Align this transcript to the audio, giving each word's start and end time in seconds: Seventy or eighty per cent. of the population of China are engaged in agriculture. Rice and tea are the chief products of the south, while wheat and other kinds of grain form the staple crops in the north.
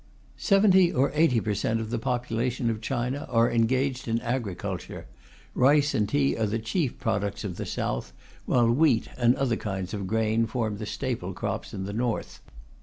Seventy 0.39 0.91
or 0.91 1.11
eighty 1.13 1.39
per 1.39 1.53
cent. 1.53 1.79
of 1.79 1.91
the 1.91 1.99
population 1.99 2.71
of 2.71 2.81
China 2.81 3.27
are 3.29 3.51
engaged 3.51 4.07
in 4.07 4.19
agriculture. 4.21 5.05
Rice 5.53 5.93
and 5.93 6.09
tea 6.09 6.35
are 6.35 6.47
the 6.47 6.57
chief 6.57 6.97
products 6.97 7.43
of 7.43 7.57
the 7.57 7.67
south, 7.67 8.11
while 8.47 8.71
wheat 8.71 9.09
and 9.15 9.35
other 9.35 9.57
kinds 9.57 9.93
of 9.93 10.07
grain 10.07 10.47
form 10.47 10.77
the 10.79 10.87
staple 10.87 11.33
crops 11.33 11.71
in 11.71 11.83
the 11.83 11.93
north. 11.93 12.39